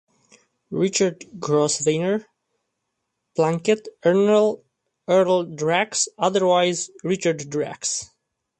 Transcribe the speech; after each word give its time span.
Richard 0.71 1.25
Grosvenor 1.39 2.25
Plunkett-Ernle-Erle-Drax, 3.35 6.07
otherwise 6.17 6.89
Richard 7.03 7.47
Drax. 7.51 8.07